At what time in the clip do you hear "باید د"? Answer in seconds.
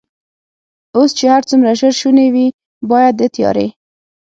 2.91-3.21